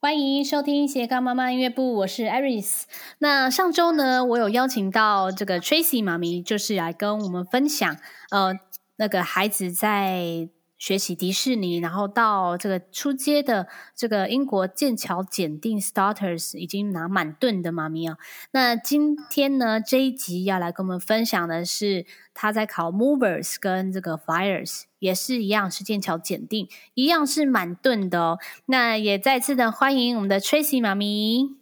[0.00, 2.82] 欢迎收听斜杠妈妈音乐部，我是 Aris。
[3.18, 7.96] 那上周呢，我有邀请到这个 Tracy 妈咪，就是来跟我们分享，
[8.30, 8.54] 呃，
[8.94, 18.16] 那个孩子在学习迪士尼，然后到这个初阶的这个英国剑桥检定 Starters 已经拿满盾的妈咪啊。
[18.52, 28.38] 那今天呢，这一集要来跟我们分享的是他在考 Movers 跟这个 Fires，也是一样是剑桥检定，一样是满盾的哦。
[28.66, 31.56] 那也再次的欢迎我们的 Tracy 妈咪。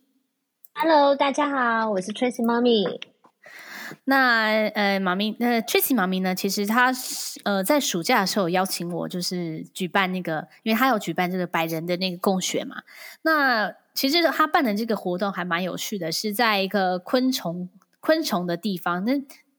[0.74, 2.84] Hello，大家好，我是 Tracy 妈咪。
[4.04, 6.34] 那呃，妈咪，呃，Tracy 妈咪呢？
[6.34, 6.92] 其实她
[7.44, 12.82] 呃在暑假的时候邀请我，就是举办那个，因为她有举办这个百人的那个共学嘛。
[13.22, 17.68] 那其实她办的这个活动还蛮有趣的，是在一个昆虫
[18.00, 19.04] 昆虫的地方。
[19.04, 19.12] 那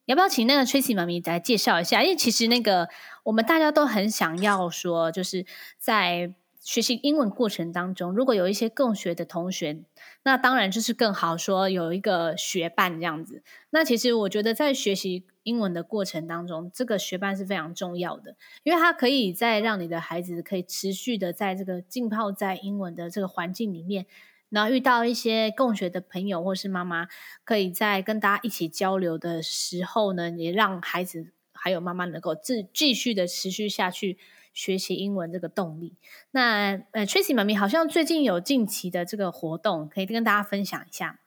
[0.05, 2.03] 要不要请那个 Tracy 妈咪来介绍一下？
[2.03, 2.89] 因为其实那个
[3.23, 5.45] 我们大家都很想要说，就是
[5.77, 6.33] 在。
[6.67, 9.85] 学习英文过程当中，如果有一些共学的同学，
[10.23, 13.41] 那当然就是更好说有一个学伴这样子。
[13.69, 24.05] 那其实我觉得在学习英文的过程当中，这个学伴是非常重要的，因为它可以在让你的孩子可以持续的在这个浸泡在英文的这个环境里面，
[24.49, 27.07] 然后遇到一些共学的朋友或是妈妈，
[27.45, 31.31] 可以在跟大家一起交流的时候呢，也让孩子
[31.67, 34.17] 还有妈妈能够继继续的持续下去。
[34.53, 35.93] 学习英文这个动力，
[36.31, 41.19] 那呃，Tracy 妈咪好像最近有近期的这个活动，可以跟大家分享一下。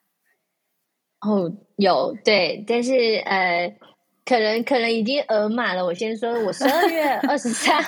[1.21, 3.73] 哦，有对，但是呃，
[4.25, 5.85] 可能可能已经额满了。
[5.85, 7.81] 我先说，我十二月 二十三，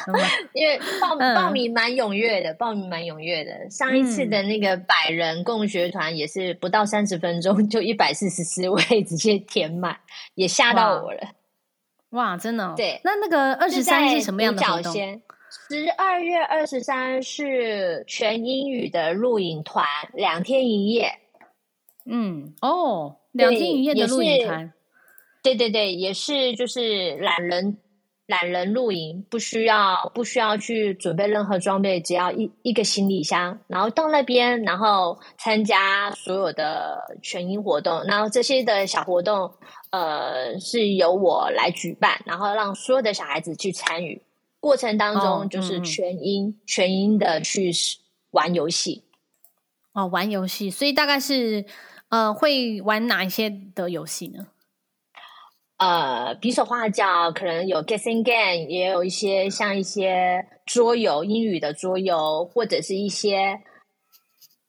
[0.52, 3.68] 因为报报名蛮踊跃的，报名蛮踊跃的。
[3.68, 9.98] 上一次的那个百人共学团也是不到三十分钟就一百四十四位直接填满，
[10.36, 11.34] 也吓到我了。
[12.12, 12.74] 哇，真的哦？
[12.76, 14.92] 对，那那个二十三是什么样的活动？
[14.94, 21.10] 十二月二十三是全英语的录影团，两天一夜。
[22.06, 24.72] 嗯，哦，两天一夜的录影团。
[25.42, 27.78] 对对对，也是就是懒人
[28.26, 38.04] 懒人露营，不需要不需要去准备任何装备，只要一一个行李箱，然后到那边，然后参加所有的全英活动。
[38.04, 39.52] 然后这些的小活动，
[39.90, 44.22] 呃，是由我来举办，然后让所有的小孩子去参与。
[44.60, 47.72] 过程当中就是全英、哦嗯、全英的去
[48.30, 49.02] 玩游戏
[49.92, 51.66] 哦，玩游戏，所以大概是
[52.08, 54.46] 呃会玩哪一些的游戏呢？
[55.82, 63.58] 呃，比手画脚，可能有 guessing game，也有一些像一些桌游，英语的桌游，或者是一些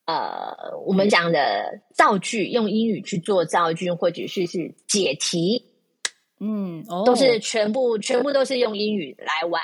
[0.05, 5.67] 呃我们讲的造句，用英语去做造句，或者是是解题，
[6.39, 9.61] 嗯，哦，都是全部全部都是用英语来玩。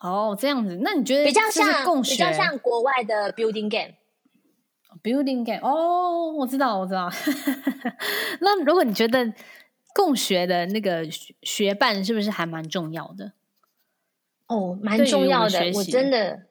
[0.00, 5.68] 哦，这样子，那你觉得比较像，比较像国外的 building game，building game。
[5.68, 7.10] 哦，我知道，我知道。
[8.40, 9.32] 那如果你觉得
[9.98, 11.04] 共学的那个
[11.42, 13.32] 学伴是不是还蛮重要的？
[14.46, 15.72] 哦，蛮重要的。
[15.74, 16.42] 我真的，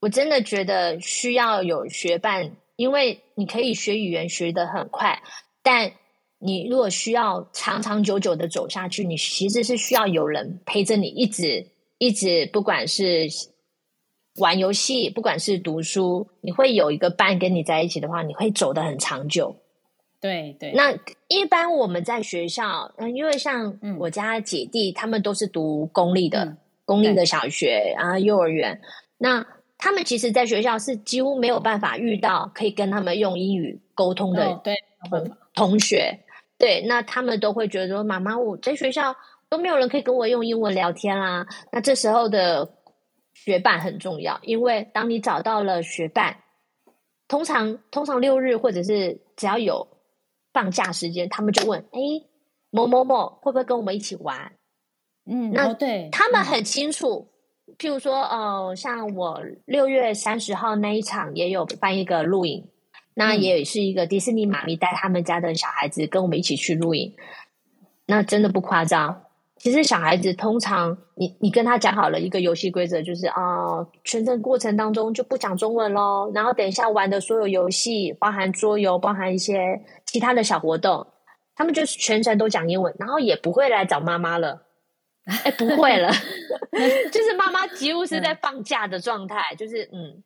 [0.00, 5.22] 我真的觉得需要有学伴，因为你可以学语言学得很快，
[5.62, 5.92] 但
[6.40, 11.68] 你如果需要长长久久的走下去，你其实是需要有人陪着你一直。
[11.98, 13.28] 一直不管是
[14.36, 19.59] 玩游戏，不管是读书，你会有一个伴跟你在一起的话，你会走得很长久。
[20.20, 20.72] 对对。
[20.72, 20.92] 那
[21.28, 28.80] 一般我们在学校，嗯，因为像我家姐弟，他们都是读公立的，嗯、公立的小学啊，幼儿园。
[29.18, 29.46] 那
[29.78, 34.60] 他们其实，在学校是几乎没有办法遇到可以跟他们用英语沟通的
[35.08, 36.18] 同、哦、同学。
[36.58, 39.16] 对，那他们都会觉得说：“妈妈，我在学校。”
[39.50, 41.44] 都没有人可以跟我用英文聊天啦。
[41.72, 42.70] 那这时候的
[43.34, 46.36] 学伴很重要，因为当你找到了学伴，
[47.26, 49.88] 通常通常六日或者是只要有
[50.52, 52.00] 放假时间，他们就问：哎，
[52.70, 54.52] 某某某会不会跟我们一起玩？
[55.26, 57.28] 嗯，那、哦、对，他们很清楚。
[57.66, 62.68] 嗯、譬如说，哦、呃，像我六月三十号那一场也有办一个露营，
[63.14, 67.14] 那也是一个迪士尼妈咪带他们家的小孩子跟我们一起去露营，
[68.06, 69.24] 那真的不夸张。
[69.56, 79.78] 其实小孩子通常你，你你跟他讲好了一个游戏规则，就是啊、哦，全程过程当中就不讲中文喽，然后等一下玩的所有游戏，包含桌游，包含一些
[80.10, 81.06] 其他的小活动，
[81.54, 84.66] 他们就是全程都讲英文，然后也不会来找妈妈了，
[85.24, 86.10] 哎，不会了，
[87.12, 90.24] 就是妈妈几乎是在放假的状态，就是嗯，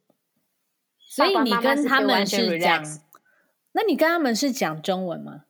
[0.98, 2.82] 所以你跟他们是讲，
[3.72, 5.42] 那你跟他们是讲中文吗？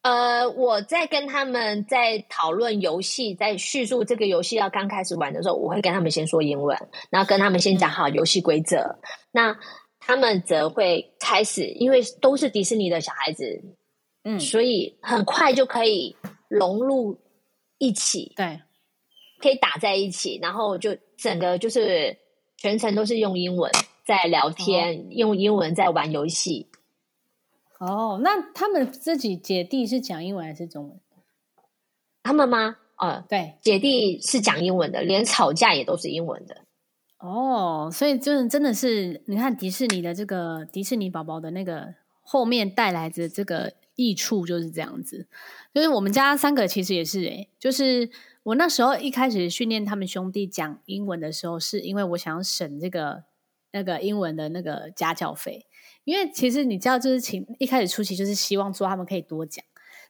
[0.00, 6.78] 呃，我在跟他们在讨论游戏，在叙述这个游戏要刚开始玩的时候，我会跟他们先说英文，
[7.10, 8.80] 然后跟他们先讲好游戏规则。
[8.80, 8.98] 嗯、
[9.32, 9.58] 那
[10.06, 13.62] 他们则会开始，因为都是迪士尼的小孩子，
[14.22, 16.14] 嗯，所以很快就可以
[16.48, 17.18] 融入
[17.78, 18.60] 一起，对，
[19.40, 22.18] 可以打在一起，然后就整个就是
[22.58, 23.72] 全程都是用英文
[24.04, 26.68] 在聊天，哦、用英文在玩游戏。
[27.78, 31.00] 哦，那他们自己姐弟是讲英文还是中文？
[32.22, 32.76] 他们吗？
[32.96, 36.63] 呃，对，姐弟是讲英文的，连吵架也都是英文的。
[37.24, 45.26] 哦，所以就是真的是，你看迪士尼的这个迪士尼宝宝的那个后面带来的这个益处就是这样子。
[45.72, 48.10] 就是我们家三个其实也是诶，就是
[48.42, 53.24] 我那时候一开始训练他们兄弟讲英文的时候，是因为我想要省这个
[53.72, 55.64] 那个英文的那个家教费。
[56.04, 59.64] 因为其实你知道，就是请一开始初期就是希望说他们可以多讲，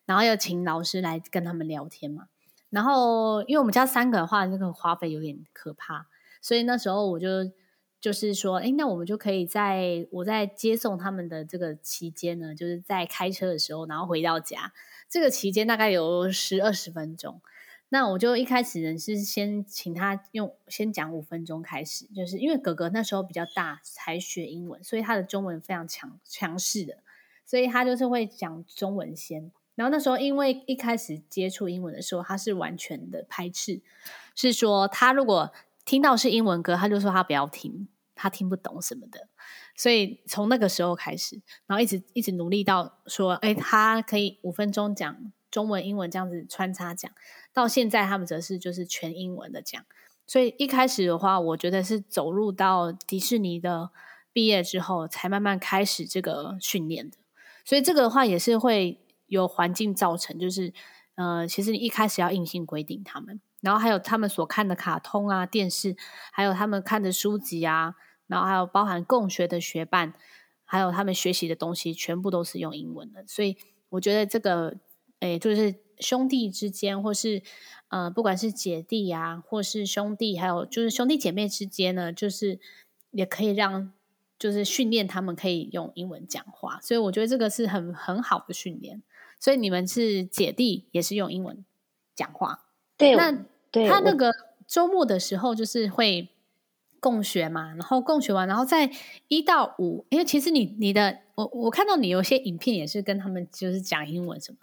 [0.04, 2.24] 然后要请老师来跟他们聊天嘛。
[2.70, 6.08] 然后因为我们家三个的话，那个花费有点可怕，
[6.44, 7.50] 所以那时候我就
[7.98, 14.74] 就是说，哎，那我们就可以在我在接送他们的这个期间呢，就是在开车的时候，然后回到家，
[15.08, 17.40] 这个期间大概有十二十分钟。
[17.88, 26.98] 那我就一开始呢是先请他用先讲五分钟开始，就是因为哥哥那时候比较大才学英文，所以他的中文非常强强势的，
[27.46, 29.50] 所以他就是会讲中文先。
[29.76, 33.80] 然后那时候因为一开始接触英文的时候，他是完全的排斥，
[34.34, 35.50] 是说他如果
[35.84, 39.28] 听到是英文歌，他就说他不要听，他听不懂什么的。
[39.76, 47.10] 所以从那个时候开始，然后一直一直努力到说，哎，他可以五分钟讲中文、英文这样子穿插讲。
[47.52, 49.84] 到现在，他们则是就是全英文的讲，
[50.26, 53.90] 所以一开始的话，我觉得是走入到迪士尼的
[54.32, 57.16] 毕业之后，才慢慢开始这个训练的。
[57.64, 60.72] 所以这个的话，也是会有环境造成，就是
[61.14, 65.96] 呃，其实你一开始要硬性规定他们，然后还有他们所看的卡通啊、电视，
[66.30, 67.96] 还有他们看的书籍啊，
[68.26, 70.12] 然后还有包含共学的学伴，
[70.64, 73.26] 还有他们学习的东西，全部都是用英文的。
[73.26, 73.56] 所以
[73.88, 74.76] 我觉得这个，
[75.20, 75.82] 诶，就是。
[76.00, 77.40] 兄弟之间，或是
[77.86, 82.58] 呃，不管是姐弟呀、啊，或是兄弟，还有就是兄弟姐妹之间呢，就是
[83.12, 83.92] 也可以让，
[84.36, 86.80] 就是训练他们可以用英文讲话。
[86.82, 89.04] 所以我觉得这个是很很好的训练。
[89.38, 91.64] 所以你们是姐弟，也是用英文
[92.16, 92.64] 讲话。
[92.96, 94.32] 对，那对他那个
[94.66, 96.28] 周末的时候，就是会
[97.00, 98.88] 共学嘛，然后共学完，然后在
[99.28, 104.58] 一到五，因为其实你你的我我看到你有些影片也是跟他们就是讲英文什么。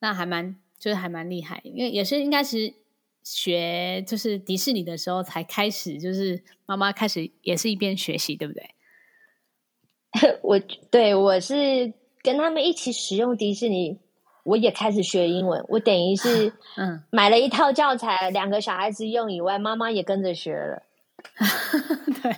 [0.00, 2.74] 那还蛮，就是还蛮厉害，因为也是应该是
[3.22, 8.74] 学，就是迪士尼的时候才开始，就是妈妈开始也是一边学习，对不对？
[10.42, 10.58] 我
[10.90, 13.98] 对我是跟他们一起使用迪士尼，
[14.46, 15.62] 我也开始学英文。
[15.68, 20.82] 我等于是 嗯买了一套教材，两个小孩子用以外，妈妈也跟着学了。
[22.22, 22.36] 对，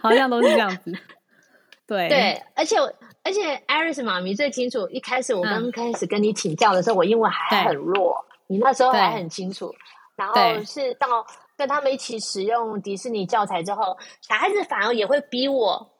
[0.00, 0.92] 好像都是这样子。
[1.86, 2.76] 对对，而且。
[3.26, 4.88] 而且，Iris 妈咪最清楚。
[4.88, 9.74] 一开始我刚开始跟你请教的时候，嗯、我英文还很弱，你那时候还很清楚。
[10.14, 11.26] 然后是到
[11.56, 15.90] 跟他们一起使用迪士尼教材之后，小孩子反而也会逼我：“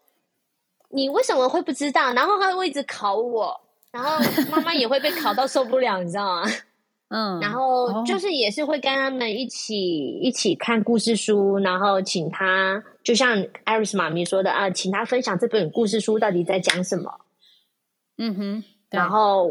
[0.89, 3.61] 你为什么会不知道？”然后他会一直考我，
[3.97, 6.43] 然后妈妈也会被考到受不了，你知道吗？
[7.09, 7.41] 嗯。
[7.41, 12.83] 然后就是也是会跟他们一起一起看故事书，然后请他。
[13.03, 17.11] 就像艾瑞斯妈咪说的啊，请他分享这本故事书到底在讲什么。
[18.19, 19.51] 嗯哼，然后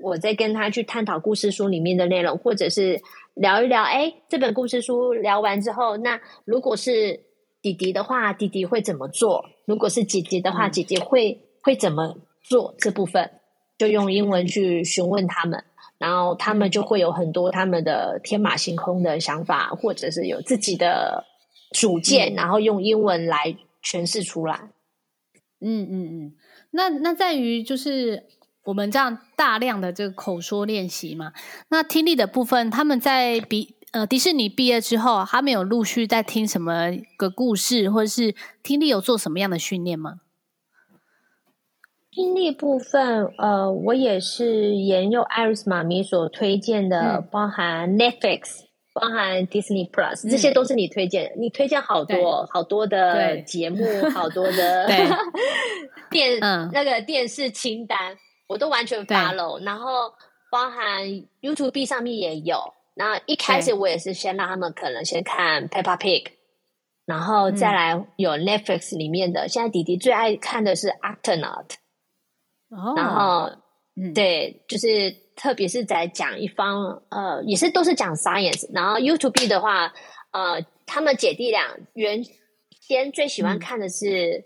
[0.00, 3.00] 我再跟他去探讨故事书里面的内容，或者是
[3.34, 3.82] 聊一聊。
[3.84, 7.20] 哎，这本故事书聊完之后，那如果是
[7.62, 9.44] 弟弟的话，弟弟会怎么做？
[9.66, 12.74] 如果是姐姐的话，嗯、姐姐会会怎么做？
[12.78, 13.30] 这部分
[13.78, 15.64] 就用英文去询问他们，
[15.98, 21.24] 然后他们就会有很多他们的天马行空的想法，或者是有自己的。
[21.76, 24.70] 主见，然后用英文来诠释出来。
[25.60, 26.32] 嗯嗯嗯，
[26.70, 28.26] 那那在于就是
[28.66, 31.32] 我们这样大量的这个口说练习嘛。
[31.70, 40.20] 那听力的部分，他们在比呃迪士尼毕业之后，他们有陆续在听什么个故事，或者是听力有做什么样的训练吗？
[42.14, 48.62] 听力部分，呃，我也是沿用 Iris 妈咪所推荐的，嗯、包含 Netflix。
[48.92, 54.88] 包含 Disney Plus，这些都是你推荐，嗯、你推荐好多好多的节目，好多的
[56.08, 58.16] 电、嗯、那个电视清单，
[58.46, 59.60] 我都完全 follow。
[59.64, 60.12] 然后
[60.48, 61.02] 包含
[61.40, 62.72] YouTube 上面也有。
[62.94, 66.26] 然后一开始我也是先让他们可能先看 Peppa Pig，
[67.04, 69.46] 然后再来有 Netflix 里面的。
[69.46, 71.70] 嗯、现在弟弟最爱看的是 Octonaut，
[72.76, 73.50] 哦，然后、
[73.96, 75.22] 嗯、对，就是。
[75.36, 78.70] 特别是在讲一方，呃，也是都是讲 science。
[78.72, 79.92] 然后 YouTube 的话，
[80.30, 82.24] 呃，他们姐弟俩原
[82.80, 84.44] 先最喜欢看的是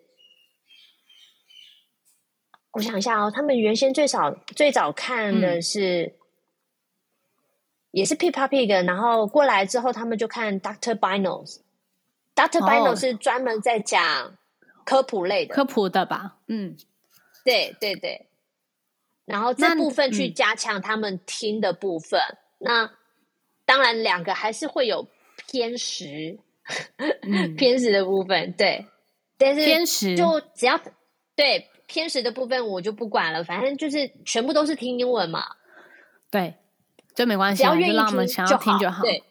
[2.72, 6.14] 我想一下哦，他们原先最少最早看的是，嗯、
[7.90, 11.58] 也是 Peppa Pig，然后过来之后，他们就看 Doctor Binos。
[12.34, 14.38] Doctor Binos 是专门在讲
[14.86, 16.36] 科普类的，科普的吧？
[16.46, 16.78] 嗯，
[17.44, 18.26] 对对对。
[19.24, 22.20] 然后这部分去加强他们听的部分。
[22.58, 22.90] 那，
[23.64, 25.08] 当然，两个还是会有
[25.46, 26.38] 偏食，
[26.96, 28.52] 嗯、偏食的部分。
[28.52, 28.86] 对，
[29.36, 30.80] 但是偏食就只要
[31.34, 31.70] 对。
[31.90, 35.42] 偏食的部分我就不管了，反正就是全部都是听英文嘛。
[36.30, 36.54] 对，
[37.14, 38.62] 就没关系，只要愿意听就好。
[38.62, 39.24] 听就好对，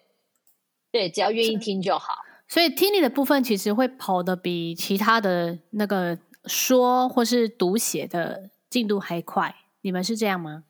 [0.91, 2.15] 对，只要愿意听就好。
[2.47, 6.17] 所以听力的部分其实会跑的比其他的那个
[6.48, 9.56] 说或是读写的进度还快。
[9.82, 10.63] 你们是这样吗？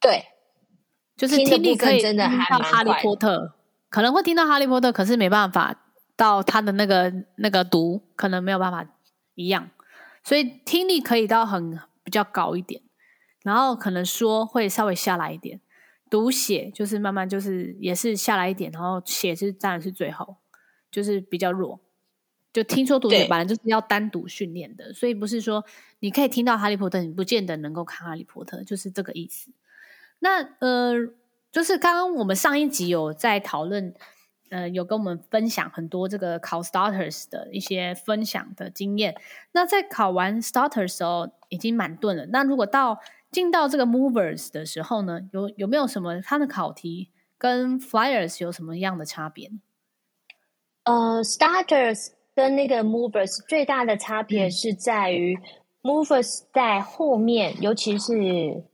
[0.00, 0.26] 对，
[1.16, 3.54] 就是听力可以听到哈利波特，
[3.88, 5.74] 可能会听到哈利波特，可是没办法
[6.16, 8.86] 到他的那个那个读，可能没有办法
[9.34, 9.70] 一样。
[10.22, 12.82] 所以听力可以到很比较高一点，
[13.42, 15.60] 然后可能说会稍微下来一点，
[16.10, 20.36] 读写就是慢慢就是也是下来一点，然后写是当然是最后，
[20.90, 21.80] 就是比较弱。
[22.54, 25.62] 就听说读写本来就是要单独训练的，所以不是说
[25.98, 29.50] 你可以听到哈利波特，你不见得能够看哈利波特，就是这个意思。
[30.20, 30.94] 那呃，
[31.52, 33.94] 就是刚刚我们上一集有在讨论。
[34.50, 39.16] 呃，有跟我们分享很多这个考 starters 的一些分享的经验。
[39.50, 42.26] 那在考完 starters 的时候已经满顿了。
[42.26, 43.00] 那如果到
[43.32, 49.50] 进到这个 movers 的时候呢，有有没有什么它的考题跟 flyers 有什么样的差别？
[50.84, 55.38] 呃，starters 跟那个 movers 最大的差别是在于
[55.82, 58.64] movers 在后面，尤其是。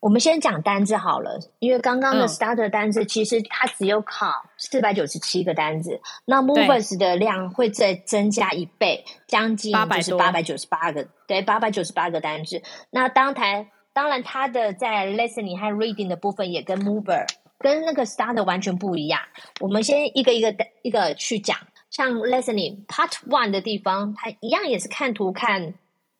[0.00, 12.60] 我们先讲单字好了，因为刚刚的 starter 单字其实它只有考四百九十七个单字，那 movers 的量会再增加一倍，将近就是八百九十八个，对，八百九十八个单字。
[12.90, 17.24] 那当台当然它的在 listening 和 reading 的部分也跟 mover
[17.60, 19.20] 跟那个 starter 完全不一样。
[19.60, 21.56] 我们先一个一个的一个去讲，
[21.92, 25.74] 像 listening part one 的地方，它一样也是看图看。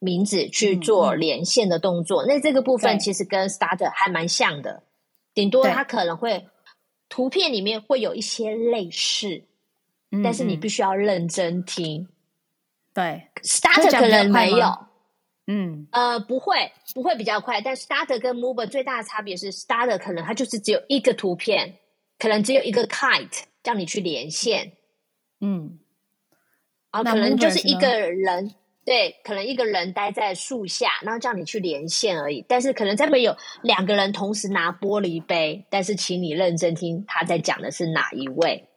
[0.04, 4.82] 名字去做连线的动作，那这个部分其实跟 starter 还蛮像的，
[5.32, 6.44] 顶多它可能会
[7.08, 9.44] 图片里面会有一些类似，
[10.10, 12.08] 嗯、但是你必须要认真听。
[12.92, 14.76] 对，starter 可能没有，
[15.46, 17.60] 嗯，呃，不会，不会比较快。
[17.60, 21.76] 但 starter 跟 mover 最大的差别是，starter 可能它就是只有一个图片，
[22.18, 24.72] 可能只有一个 kite 叫你去连线，
[25.42, 25.78] 嗯，
[26.90, 28.54] 然后可能就是一个人。
[28.84, 32.44] 对，可能一个人待在树下，然后叫你去连线而已。
[32.48, 38.68] 但是可能这边有两个人同时拿玻璃杯，但是请你认真听他在讲的是哪一位。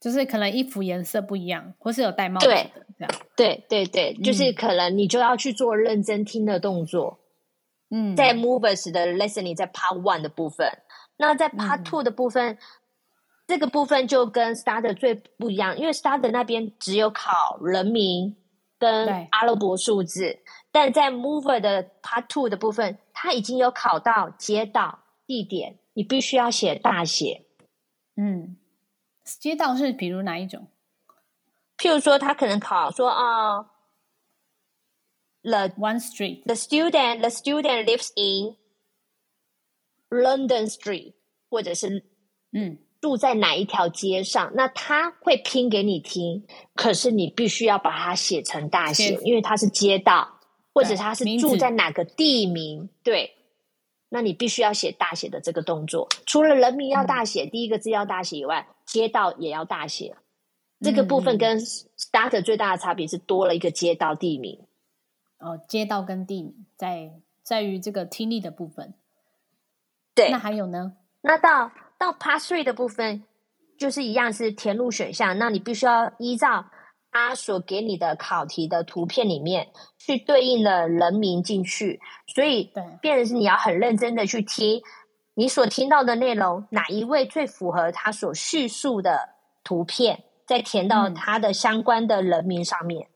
[0.00, 3.14] 就是可能衣服颜色不一样，或是有戴帽子的对这样。
[3.36, 7.20] 对对对，就是可能你就要去做认真听的动作。
[7.90, 10.68] 嗯，在 movers 的 listening 在 part one 的部分，
[11.16, 12.58] 那在 part two 的部分，嗯、
[13.48, 18.36] 这个部分就跟 starter 最不一样，因为 starter 那边只有考人名。
[18.80, 20.38] 跟阿拉伯数字，
[20.70, 27.44] 但在 Mover 的 Part Two 的部分，它已经有考到街道地点，你必须要写大写。
[28.14, 28.56] 嗯，
[29.24, 30.68] 街道是比如哪一种？
[31.76, 33.62] 譬如说，他可能考说啊、
[35.42, 38.56] uh,，the one street，the student，the student lives in
[40.08, 41.14] London Street，
[41.50, 42.04] 或者是
[42.52, 42.78] 嗯。
[43.00, 44.52] 住在哪一条街上？
[44.54, 50.40] 那他会拼给你听，可是你必须要把它写成大写，因为它是街道，
[50.74, 52.88] 或者他是住在哪个地名。
[53.04, 53.36] 对，
[54.08, 56.08] 那你必须要写大写的这个动作。
[56.26, 60.16] 除了人名要大写，第一个字要大写以外，街道也要大写。
[60.80, 64.60] 这个部分跟 starter 最大的差别是多了一个街道地名。
[65.38, 67.12] 哦，街道跟地名在
[67.44, 68.94] 在于这个听力的部分。
[70.14, 70.96] 对，那还有呢？
[71.20, 71.70] 那到。
[71.98, 73.24] 到 Part Three 的部分，
[73.76, 76.64] 就是一样是填入选项，那你必须要依照
[77.10, 82.00] 他所给你的考题的图片里面去对应的人名进去，
[82.34, 84.80] 所以对，变成是你要很认真的去听
[85.34, 89.30] 你所听到的内容，哪一位最符合他所叙述的
[89.64, 93.08] 图片，再填到他的相关的人名上面，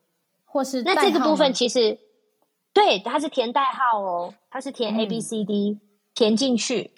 [0.45, 1.99] 或是那这个部分其实
[2.73, 5.81] 对，它是填代号哦，它是填 A B C D、嗯、
[6.15, 6.91] 填进去。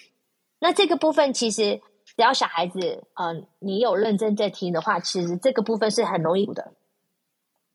[0.58, 6.72] 那这个部分其实，只要小孩子，嗯、呃，你有认真在听的话，其实这个部分是很容易的。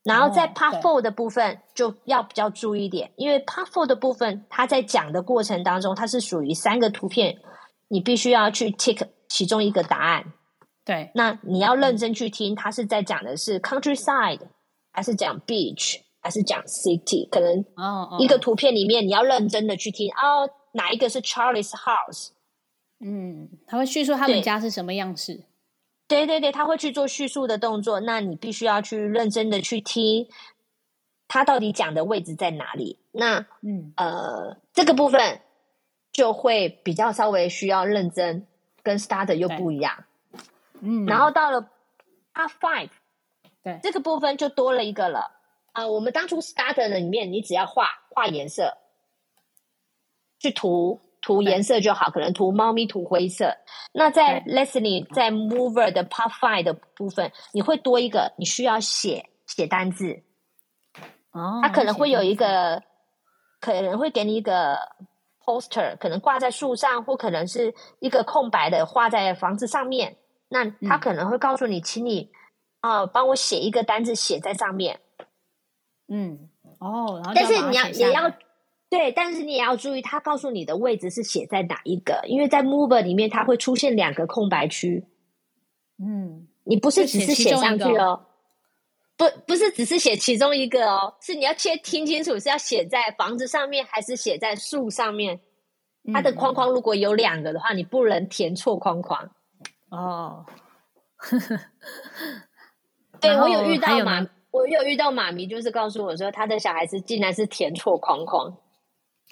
[0.04, 7.38] 然后在 Part Four 的部分就要比较注意一点，因为 Part Four 的部分，它在讲的过程当中，它是属于三个图片，
[7.86, 10.32] 你必须要去 tick 其中一个答案。
[10.84, 14.40] 对，那你要认真去听，它是在讲的是 countryside，
[14.90, 22.30] 还是讲 beach，还是讲 city，可能哦，一个图片里面你要认真的去听哦，哪一个是 Charlie's house？
[23.04, 25.42] 嗯，他会叙述他们家是什么样式。
[26.06, 30.28] 对对对，他会去做叙述的动作，那你必须要去认真的去听，
[31.26, 32.98] 他到底讲的位置在哪里？
[33.10, 35.40] 那嗯呃，这个部分
[36.12, 38.46] 就会比较稍微需要认真，
[38.82, 40.04] 跟 starter 又不一样。
[40.80, 41.62] 嗯，然后到了
[42.34, 42.90] part five，
[43.64, 45.32] 对，这个部分就多了一个了。
[45.72, 48.76] 啊、呃，我们当初 starter 的里面，你只要画画颜色，
[50.38, 51.00] 去涂。
[51.22, 53.56] 涂颜色就好，可能涂猫咪涂灰色。
[53.92, 60.24] 那在 Leslie 在 Mover 的 Part Five 的部分，你会多一个，你需要写写单字。
[61.30, 62.82] 哦，它可能会有一个，
[63.60, 64.76] 可能会给你一个
[65.44, 70.16] poster，可能挂在树上，或可能是一个空白的画在房子上面。
[70.48, 72.30] 那他可能会告诉你，请你
[72.80, 75.00] 啊、呃，帮我写一个单字写在上面。
[76.08, 76.50] 嗯，
[76.80, 78.30] 哦，然后但是你要也要。
[78.92, 85.06] 对，但是你也要注意，他告诉你的位置是写在哪一个，因为在 Mover 里面，它会出现两个空白区。
[85.98, 88.26] 嗯，你不是只是写上去哦，
[89.16, 95.40] 不，不是只是写其中一个哦，是你要切听清楚，是要写在房子上面，还是写在树上面？
[96.12, 99.30] 它的框框如果有两个的话，你不能填错框框。
[99.88, 100.44] 哦，
[103.22, 108.54] 对，我有遇到妈，我有遇到妈咪，就是告诉我说，他的小孩子竟然是填错框框。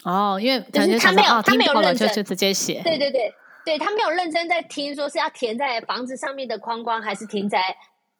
[0.04, 2.80] 哦，因为就是他没有，哦、他没有认真，就就直接写。
[2.82, 3.32] 对对对，
[3.64, 7.76] 对他没有认真在听，说是要填在房子上面的框框，还是填在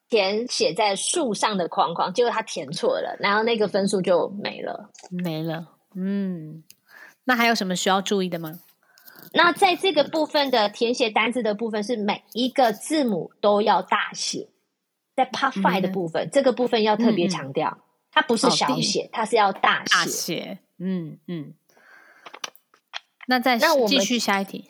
[0.08, 2.12] 填写在树上的框框？
[2.12, 5.66] 结果他填错了，然后那个分数就没了，没了。
[5.94, 6.62] 嗯，
[7.24, 8.58] 那还有什么需要注意的吗？
[9.32, 14.48] 那在这个部分的填写单字的部分，是每一个字母都要大写。
[15.16, 19.94] 在 Part Five 的部分，嗯、这个部分要特别强调，嗯、它不是小写，它是要大写。
[19.94, 21.54] 大写，嗯嗯。
[23.30, 24.64] 那再那我们继续下一题，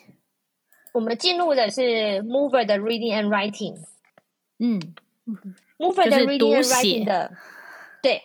[0.93, 3.75] 我们进入的是 Mover 的 Reading and Writing，
[4.59, 4.79] 嗯
[5.79, 7.31] ，Mover 的 Reading and Writing 的
[8.03, 8.21] 对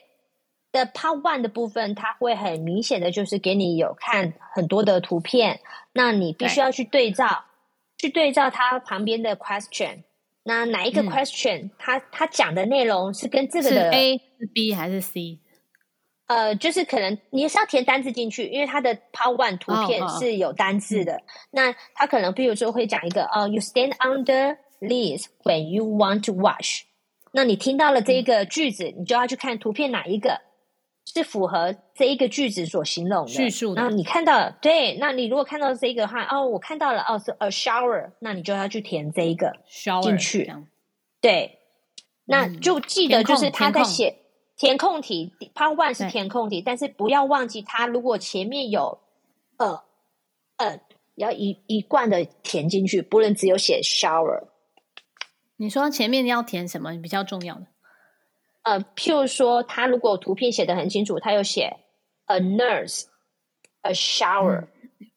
[0.73, 5.61] 的 Part One 的部分，它会很明显的就是给你有看很多的图片，
[5.95, 7.47] 那你必须要去对照，
[7.97, 10.03] 去对照它旁边的 Question，
[10.43, 15.41] 那哪一个 Question，嗯，它它讲的内容是跟这个的是 A 是 B 还是 C？
[16.27, 21.13] 呃，就是可能你也是要填单字进去，因为它的 Part One 图片是有单字的。
[21.13, 21.29] Oh, oh.
[21.53, 26.81] 那它可能，比如说会讲一个，哦、uh,，You stand under this when you want to wash。
[27.31, 30.41] 那你听到了这一个句子，嗯、你就要去看图片哪一个
[31.05, 33.81] 是符合这一个句子所形容的叙述的。
[33.81, 40.53] 然后你看到，对，那你如果看到这个的话，哦，我看到了，哦，是 a shower，那你就要去填这一个 shower 进去。
[41.21, 41.61] 对，
[42.25, 44.26] 那就记得就是他在写。
[44.57, 48.99] 填空题，Part One 是填空题，但是不要忘记，它如果前面有
[49.59, 49.83] 呃
[50.57, 50.81] 呃，
[51.15, 54.45] 要一一贯的填进去，不能只有写 shower。
[55.57, 57.67] 你说前面要填什么比较重要的？
[58.63, 61.77] 呃，譬如说，他如果图片写的很清楚，他有写
[62.25, 64.69] a nurse，a shower，、嗯、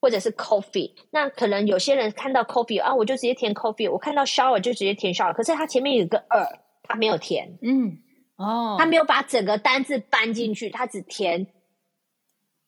[0.01, 5.33] 或者是 coffee，那可能有些人看到 coffee 啊，我就直接填 coffee；我看到 shower 就直接填 shower。
[5.33, 7.99] 可是他前面有一个 a，他没有填，嗯。
[8.39, 11.47] 哦，他没有把整个单字搬进去，他只填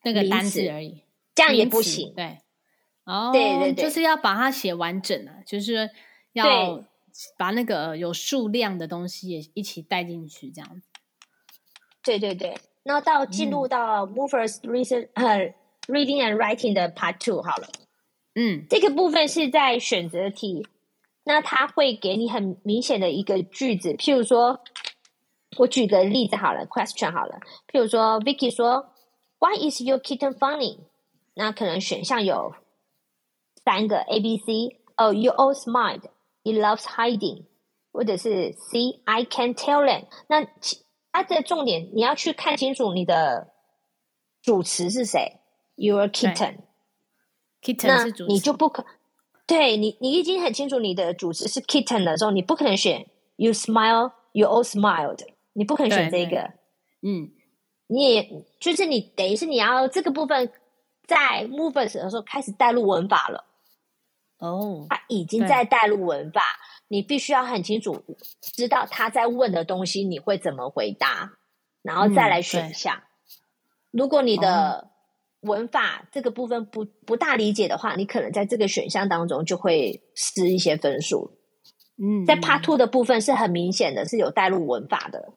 [0.04, 2.14] 那个单字而已，这样也不行。
[2.14, 2.40] 对，
[3.06, 5.90] 哦，对对对，就是要把它写完整啊，就是
[6.34, 6.84] 要
[7.38, 10.90] 把那个有数量的东西也一起带进去，这样子。
[12.04, 15.54] 对对对，那到进入到 Movers Reason 呃
[15.88, 17.70] Reading and Writing 的 Part Two 好了。
[18.36, 20.68] 嗯，这个部分是在选择题，
[21.24, 24.62] 那他会给你很明显的一个句子，譬如说。
[25.58, 28.90] 我举个例子好了，question 好了，譬如说，Vicky 说
[29.40, 30.80] ，Why is your kitten funny？
[31.34, 32.54] 那可能选项有
[33.64, 34.78] 三个 A、B、C。
[34.98, 36.04] 哦，You all smiled.
[36.44, 37.46] He loves hiding。
[37.94, 40.06] 或者是 C，I can't tell him。
[40.28, 40.48] 那
[41.12, 43.52] 它的重点你要去看清楚你的
[44.42, 45.42] 主词是谁
[45.76, 46.60] ，Your kitten。
[47.62, 48.86] kitten 那你就不可
[49.46, 54.14] 对你，你已经很清楚你的主词是 kitten 的时候，你不可能选 You smile.
[54.32, 55.20] You all smiled。
[55.54, 56.54] 你不可能选这个，
[57.02, 57.32] 嗯，
[57.88, 60.52] 你也就是你等于是你要这个部分
[61.06, 63.44] 在 movers 的时候开始带入文法了，
[64.38, 66.42] 哦，他已经在带入文法，
[66.88, 68.04] 你必须要很清楚
[68.42, 71.34] 知道他在问的东西你会怎么回答，
[71.82, 72.96] 然后再来选项。
[72.96, 73.04] 嗯、
[73.92, 74.90] 如果你的
[75.42, 81.38] 文法这个部分不不大理解的话，你可能在这个选项当中就会失一些分数。
[81.98, 85.34] 嗯，在 Part Two 的部分是很明显的是有带入文法的。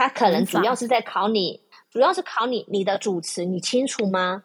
[0.00, 1.60] 它可能主要是在考你
[1.90, 4.44] 主要是考你你的主词，你清楚吗？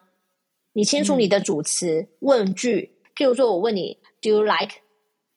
[0.74, 4.82] 你清楚你的主词、嗯、问句，譬如说我问你，Do you like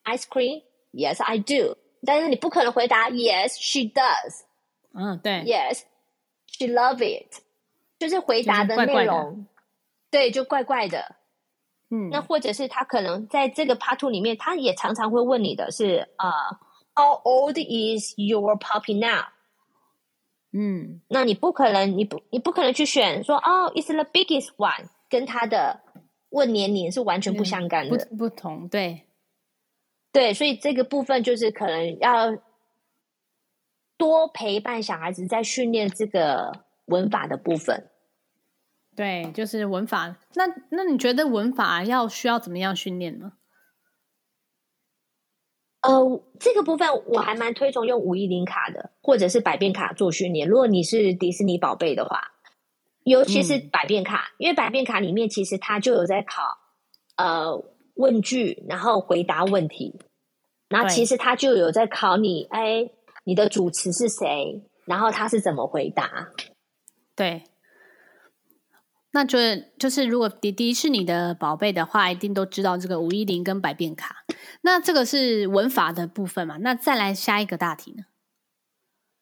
[0.04, 0.64] ice cream?
[0.92, 1.78] Yes, I do.
[2.06, 4.42] 但是你不可能回答 Yes, she does.
[4.94, 5.46] 嗯，对。
[5.46, 5.84] Yes,
[6.48, 7.42] she love it.
[7.98, 9.36] 就是回答的内容，怪怪
[10.12, 11.16] 对，就怪怪的。
[11.92, 16.30] 嗯，那或者是他可能在这个 part two 里面，他也常常会问你的是啊、
[16.96, 19.24] uh,，How old is your puppy now？
[20.52, 24.88] 嗯，那你不可能，你不，你不可能去选说哦、oh,，It's the biggest one。
[25.10, 25.82] 跟他的
[26.30, 29.06] 问年龄是完全不相干的，不不同，对
[30.12, 32.38] 对，所以这个部分就是可能要
[33.98, 37.90] 多陪伴小孩子在训练这个文法的部分。
[38.96, 40.16] 对，就是文法。
[40.36, 43.34] 那那你觉得文法要需要怎么样训练呢？
[45.82, 50.48] 呃，这个部分我还蛮推崇用五一零卡的，或者是百变卡做训练。
[50.48, 52.22] 如果你是迪士尼宝贝的话。
[53.06, 56.44] 尤其是百变卡，嗯，因为百变卡里面其实它就有在考
[57.16, 57.64] 呃
[57.96, 60.00] 问句，然后回答问题，
[60.68, 62.92] 然后其实它就有在考你，哎，
[63.24, 66.28] 你的主持是谁，然后他是怎么回答？
[67.16, 67.44] 对，
[69.12, 69.38] 那就
[69.80, 74.24] 就是如果迪迪是你的宝贝的话，一定都知道这个五一零跟百变卡。
[74.62, 76.58] 那这个是文法的部分嘛？
[76.58, 78.04] 那再来下一个大题呢？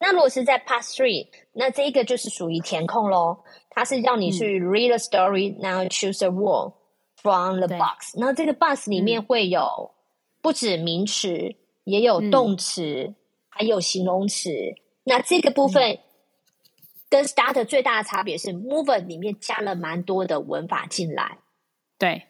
[0.00, 3.38] 那如果是在 Part Three，那这个就是属于填空喽。
[3.70, 6.72] 它是让你去 read a story，然后 choose a word
[7.16, 8.16] from the box。
[8.18, 9.92] 那这个 box 里面会有
[10.42, 13.14] 不止名词，也有动词，
[13.48, 14.50] 还有形容词。
[15.04, 15.98] 那这个部分
[17.10, 21.38] 跟 starter 最大的差别是，mover 里面加了蛮多的文法进来。
[21.98, 22.28] 对，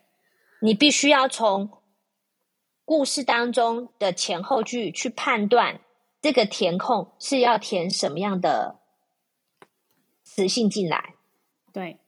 [0.60, 1.70] 你必须要从
[2.84, 5.80] 故事当中的前后句去判断
[6.22, 8.80] 这个填空是要填什么样的
[10.22, 11.14] 词性进来。
[11.72, 11.98] 对，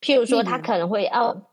[0.00, 1.46] 譬如说，他可能会哦，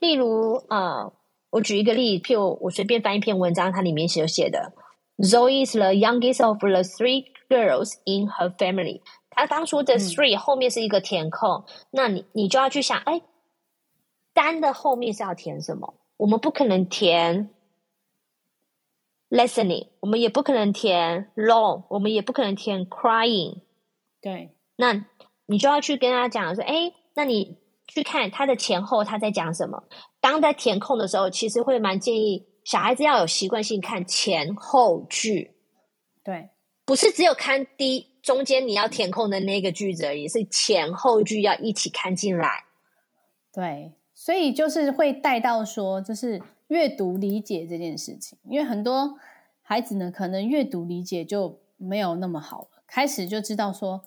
[0.00, 1.12] 例如呃，
[1.50, 4.72] 我举一个例，譬如我随便翻一篇文章，它里面写写的
[5.18, 9.02] ，Zoe is the youngest of the three girls in her family。
[9.30, 13.20] 他当初的 three 后面是一个填空，嗯、那你你就要去想，哎，
[14.32, 15.94] 单的后面是要填什么？
[16.16, 17.50] 我们不可能填
[19.28, 23.60] listening，我们也不可能填 long，我们也不可能填 crying。
[24.20, 25.04] 对，那。
[25.46, 29.82] 你就要去跟他讲说，哎，那你去看他的前后，他在讲什么？
[30.20, 35.56] 当在填空的时候，其实会蛮建议小孩子要有习惯性看前后句。
[36.24, 36.48] 对，
[36.84, 42.64] 不是只有看第一中间你要填空的那个句子而已，是前后句要一起看进来。
[43.52, 49.18] 对，所以就是会带到说，就是阅读理解这件事情，因为很多
[49.62, 54.02] 孩子呢，可能阅读理解就没有那么好了，开始就知道说。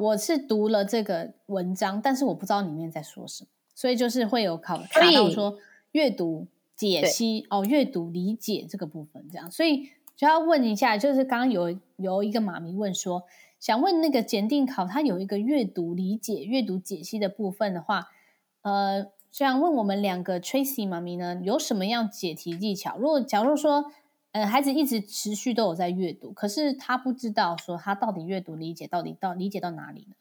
[0.00, 5.58] 我是读了这个文章，但是我不知道里面在说什么，所以就是会有考考到说
[5.92, 13.24] 阅读解析哦，阅读理解这个部分这样，所以就要问一下，就是刚刚有有一个妈咪问说，
[13.58, 18.10] 想问那个检定考它有一个阅读理解、阅读解析的部分的话，
[18.60, 22.98] 呃，想问我们两个 Tracy 妈咪呢，有什么样解题技巧？
[22.98, 23.90] 如果假如说。
[24.32, 30.14] 呃，孩子一直持续都有在阅读，可是他不知道说他到底阅读理解到底到理解到哪里呢？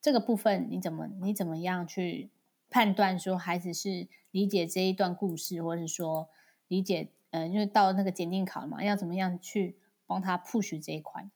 [0.00, 2.30] 这个部分你怎么你怎么样去
[2.70, 6.30] 判断说孩子是理解这一段故事，或者说
[6.68, 11.28] 理解呃，因为到那个检定考嘛，要怎么样去帮他 push 这一块？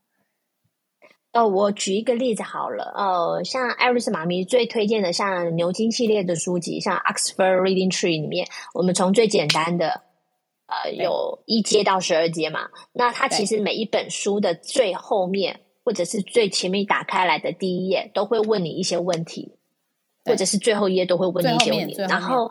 [1.33, 10.03] 哦，我举一个例子好了，呃，像艾瑞斯妈咪最推荐的，像牛津系列的书籍，像 Oxford Reading Tree 里面，我们从最简单的。
[10.69, 12.71] 呃，有一阶到十二阶嘛？
[12.93, 19.55] 那它其实每一本书的最后面，或者是最前面打开来的第一页，都会问你一些问题，
[20.25, 21.95] 或者是最后一页都会问你一些问题。
[22.09, 22.51] 然后，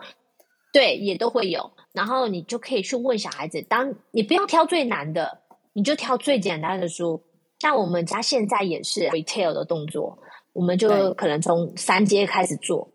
[0.72, 1.72] 对，也都会有。
[1.96, 5.40] 然后你就可以去问小孩子，当你不要挑最难的，
[5.72, 7.22] 你就挑最简单的书。
[7.58, 10.18] 像我们家现在也是 retail 的动作，
[10.52, 12.92] 我们就可能从三阶开始做。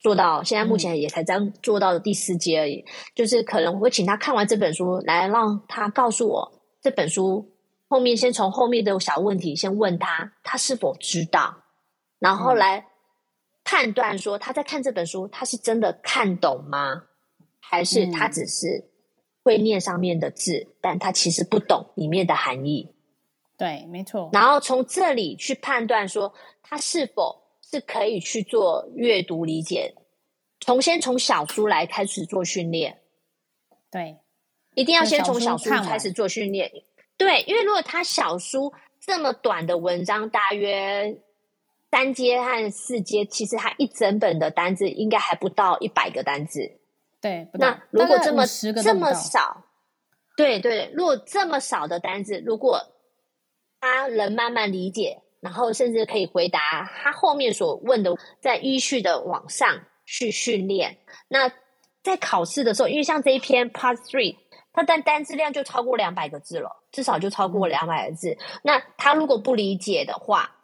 [0.00, 2.76] 做到现在，目前也才将做到的第四阶而已。
[2.80, 2.86] 嗯。
[3.14, 7.52] 就是可能我会请他看完这本书，来让他告诉我这本书
[7.88, 11.64] 后面，先从后面的小问题先问他，他是否知道，
[12.18, 12.86] 然后来
[13.62, 17.02] 判断说他在看这本书，他是真的看懂吗？
[17.68, 18.88] 还是他只是
[19.42, 22.94] 会念上面的字，嗯，但他其实不懂里面的含义。
[23.56, 24.30] 对，没错。
[24.32, 27.46] 然后从这里去判断说他是否。
[27.70, 29.94] 是可以去做阅读理解，
[30.58, 33.02] 从先从小书来开始做训练。
[33.90, 34.16] 对，
[34.74, 36.72] 一定要先从小书开始做训练。
[37.18, 41.20] 对，因为如果他小书这么短的文章，大约
[41.90, 46.80] 三阶和四阶，其实他一整本的单字应该还不到一百个单字。
[47.20, 48.46] 对，那如果这么
[48.82, 49.64] 这么少，
[50.36, 52.80] 对对，如果这么少的单字，如果
[53.80, 60.98] 他能慢慢理解，然后甚至可以回答他后面所问的，在依序的往上去训练。
[61.28, 61.50] 那
[62.02, 64.36] 在考试的时候，因为像这一篇 Part Three，
[64.72, 68.30] 它单单字量就超过两百个字了，至少就超过两百个字。
[68.30, 68.38] 嗯。
[68.62, 70.56] 那他如果不理解的话，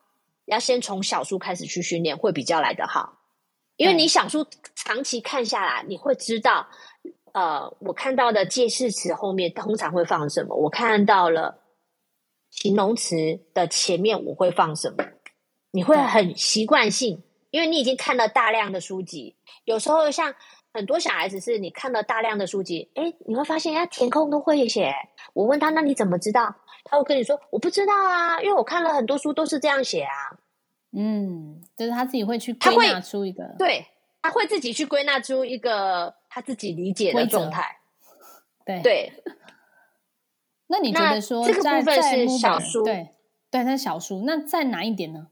[0.44, 3.18] 要先从小数开始去训练，会比较来得好。
[3.76, 6.66] 因为你想书长期看下来，你会知道，
[7.32, 11.58] 呃，我看到的介系词后面通常会放什么，我看到了
[12.50, 13.16] 形容词
[13.52, 15.04] 的前面我会放什么，
[15.72, 19.37] 你会很习惯性，因为你已经看了大量的书籍。
[19.64, 20.34] 有时候像
[20.72, 24.94] 很多小孩子是你看了大量的书籍，诶，你会发现他填空都会写。
[25.32, 26.54] 我问他，那你怎么知道？
[26.84, 30.38] 他会跟你说，我不知道啊，因为我看了很多书都是这样写啊。
[30.96, 33.85] 嗯，就是他自己会去归纳出一个，对，
[34.22, 37.78] 他会自己去归纳出一个他自己理解的状态。
[38.64, 39.12] 对对。
[40.68, 42.85] 那你觉得说这个部分是小书？
[42.85, 43.09] 对
[43.50, 44.22] 对，那小书。
[44.24, 45.26] 那再难一点呢？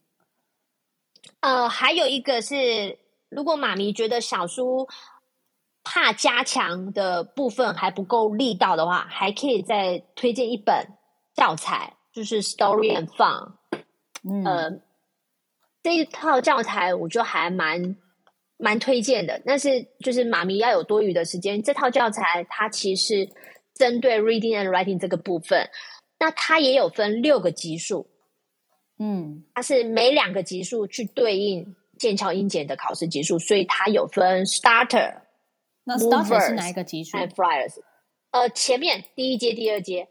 [1.40, 2.98] 呃，还有一个是，
[3.30, 4.88] 如果妈咪觉得小书
[5.82, 10.88] 怕加强的部分还不够力道的话，还可以再推荐一本
[11.34, 13.52] 教材，就是 Story and Fun。
[14.22, 14.44] 嗯。
[14.44, 14.70] 呃
[15.82, 17.96] 这一套教材我就还蛮
[18.56, 21.62] 蛮推荐的，但是就是妈咪要有多余的时间。
[21.62, 23.28] 这套教材它其实
[23.74, 25.68] 针对 reading and writing 这个部分，
[26.20, 28.06] 那它也有分六个级数，
[28.98, 35.22] 嗯，它是每两个级数去对应剑桥英检的考试级数，所以它有分 starter。
[35.82, 37.74] 那 starter 是哪一个级数 flyers，
[38.30, 40.08] 呃，前面第一阶、第二阶，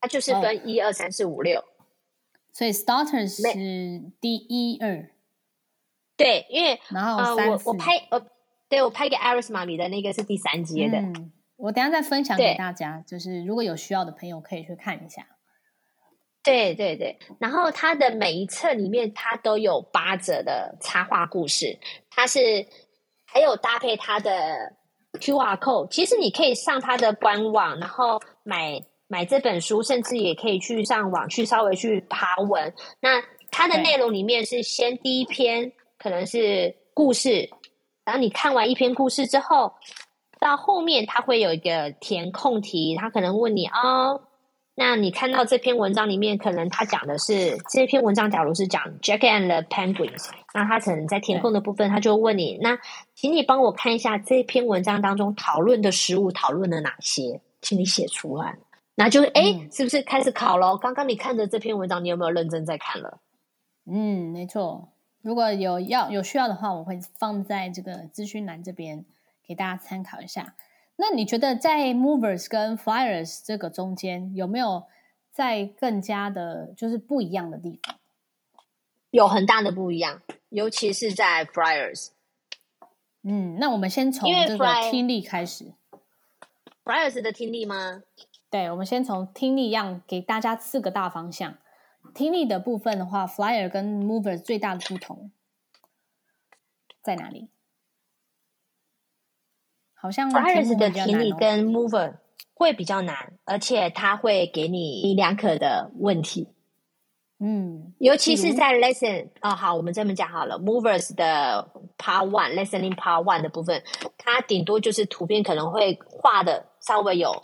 [0.00, 1.62] 它就是分一二三四五六。
[2.56, 3.42] 所以 starter 是
[4.20, 5.10] 第一二，
[6.16, 8.26] 对，因为然后、呃、我我拍我
[8.68, 15.26] 对我拍给 Iris 妈咪的那个是第三阶的，嗯，我等下再分享给大家，就是如果有需要的朋友可以去看一下。
[16.44, 22.68] 对对对，然后它的每一册里面它都有八折的插画故事，它是
[23.26, 24.76] 还有搭配它的
[25.14, 28.80] QR code，其实你可以上它的官网，然后买。
[29.06, 32.72] 买这本书，甚至也可以去上网去稍微去爬文。
[33.00, 37.48] 那它的内容里面是先第一篇可能是故事，
[38.04, 39.72] 然后你看完一篇故事之后，
[40.40, 44.22] 到后面它会有一个填空题，它可能问你哦，
[44.74, 52.76] 那你看到这篇文章里面，可能它讲的是这篇文章，假如是讲 Jack and the Penguins，那它可能在填空的部分，它就问你，那
[53.14, 58.58] 请你帮我看一下这篇文章当中讨论的食物讨论了哪些，请你写出来。
[58.96, 60.76] 那就哎，是不是开始考咯？
[60.76, 63.20] 刚刚你看的这篇文章，你有没有认真在看了？
[63.86, 64.92] 嗯，没错。
[65.20, 69.04] 如果有要有需要的话，我会放在这个资讯栏这边
[69.46, 70.54] 给大家参考一下。
[70.96, 74.84] 那你觉得在 Movers 跟 Flyers 这个中间有没有
[75.32, 77.96] 在更加的，就是不一样的地方？
[79.10, 82.10] 有很大的不一样，尤其是在 Flyers。
[83.22, 85.72] 嗯，那我们先从这个听力开始。
[86.84, 88.02] Flyers 的听力吗？
[88.54, 91.56] 对，我们先从听力一样给大家四个大方向。
[92.14, 95.32] 听力的部分的话，Flyer 跟 Mover 最大的不同
[97.02, 97.48] 在哪里？
[99.92, 102.18] 好像 Flyer 的听力跟 Mover
[102.54, 106.48] 会比较难，而且它会给你两可的问题。
[107.40, 110.60] 嗯，尤其是在 Lesson 啊、哦，好，我们这么讲好了。
[110.60, 113.82] Movers 的 Part One Listening Part One 的部分，
[114.16, 117.42] 它顶多就是图片可能会画的稍微有。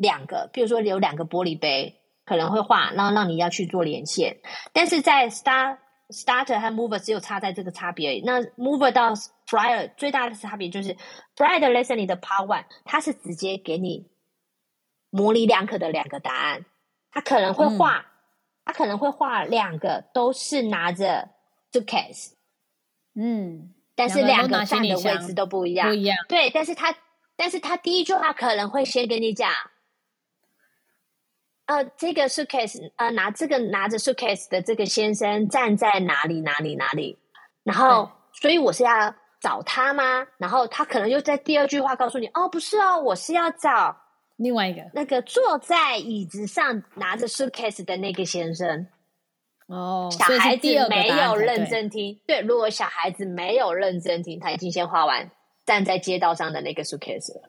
[0.00, 4.38] 两个，比如说有两个玻璃杯，可能会画，然后让你要去做连线。
[4.72, 5.76] 但是在 Star
[6.08, 8.22] Starter 和 Mover 只有差在这个差别而已。
[8.24, 9.12] 那 Mover 到
[9.46, 10.96] Flyer 最大的差别就是
[11.36, 14.06] Flyer 的 Listening 的 Part One，它是直接给你
[15.10, 16.64] 模棱两可的两个答案。
[17.12, 18.06] 它可能会画，
[18.64, 21.28] 它、嗯、可能会画两个都是拿着
[21.72, 22.32] suitcase，
[23.14, 26.16] 嗯，但是两个站的位置都不一样，不一样。
[26.26, 26.96] 对，但是它，
[27.36, 29.50] 但是他第一句话可能会先跟你讲。
[31.70, 37.16] 呃，这个 suitcase，呃，拿这个拿着 suitcase 的这个先生站在哪里哪里哪里？
[37.62, 40.26] 然后，所以我是要找他吗？
[40.36, 43.96] 然后他可能又在第二句话告诉你，哦，不是哦，我是要找
[44.34, 48.88] 另外一个那个坐在椅子上拿着 suitcase 的那个先生。
[49.68, 55.30] 哦，小孩子没有认真听，对，对，如果小孩子没有认真听，他已经先画完
[55.64, 57.48] 站在街道上的那个 suitcase 了。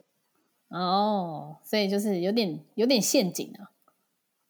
[0.70, 3.71] 哦，所以就是有点有点陷阱啊。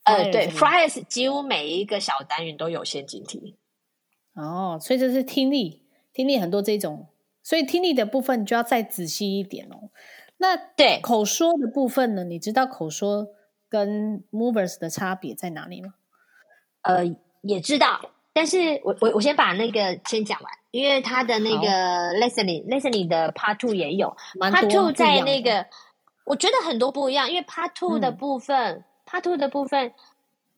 [0.03, 3.57] 呃，对，Flyers 几乎每一个小单元都有陷阱题。
[4.33, 5.83] 哦，所以这是听力，
[6.13, 7.07] 听力很多这种，
[7.43, 9.89] 所以听力的部分就要再仔细一点哦。
[10.37, 12.23] 那对口说的部分呢？
[12.23, 13.27] 你知道口说
[13.69, 15.93] 跟 movers 的差别在哪里吗？
[16.81, 17.05] 呃，
[17.43, 18.01] 也知道，
[18.33, 25.67] 但是我我我先把那个先讲完，因为他的那个 listening listening 的 part two 也有，part two 在那个，
[26.25, 29.93] 我觉得很多不一样，因为 part two 的部分、嗯、part two 的部分，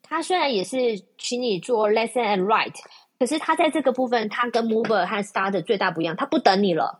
[0.03, 2.79] 他虽然也是请你做 lesson and write。
[3.19, 6.99] 可是他在这个部分，他跟 mover 和 starter 最大不一样，他不等你了。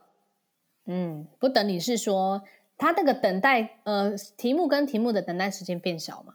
[0.86, 2.44] 嗯，不等你是说
[2.78, 6.34] 他那个等待呃题目跟题目的等待时间变小吗？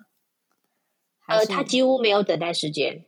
[1.26, 3.04] 呃，他几乎没有等待时间，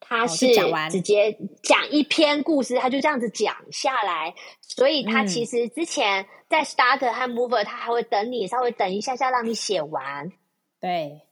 [0.00, 0.48] 他是
[0.90, 4.34] 直接讲一篇故事，他就这样子讲下来。
[4.60, 10.30] 所以他其实之前在 starter 和 mover，他还会等你稍微等一下下，让你写完。
[10.78, 11.22] 对。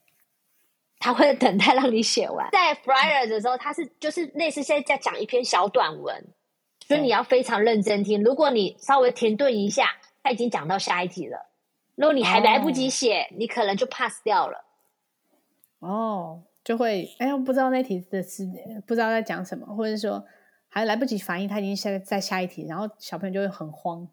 [0.99, 2.49] 他会等待让你写完。
[2.51, 6.25] 在 Friar 的时候，他是就是类似现在在讲一篇小短文，
[6.87, 8.23] 所以你要非常认真听。
[8.23, 11.49] 如果你稍微停顿一下，他已经讲到下一题了。
[11.95, 14.65] 如果你还来不及写，哦、你可能就 pass 掉了。
[15.79, 18.47] 哦，就会哎呀，不知道那题的是
[18.85, 20.23] 不知道在讲什么，或者说
[20.67, 24.07] 还来不及反应，他已经下在下一题，然后小朋友就会很慌。